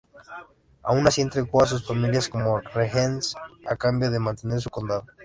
Aun 0.81 1.05
así 1.05 1.21
entregó 1.21 1.61
a 1.61 1.67
sus 1.67 1.83
hijos 1.83 2.27
como 2.27 2.59
rehenes 2.59 3.35
a 3.67 3.75
cambio 3.75 4.09
de 4.09 4.17
mantener 4.17 4.59
su 4.59 4.71
condado. 4.71 5.05